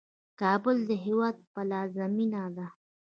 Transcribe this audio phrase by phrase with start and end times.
[0.41, 2.67] کابل د هیواد پلازمینه ده